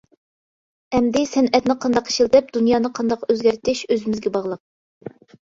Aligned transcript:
ئەمدى 0.95 1.21
سەنئەتنى 1.31 1.75
قانداق 1.83 2.09
ئىشلىتىپ، 2.13 2.49
دۇنيانى 2.57 2.91
قانداق 3.01 3.29
ئۆزگەرتىش 3.29 3.85
ئۆزىمىزگە 3.93 4.35
باغلىق. 4.41 5.15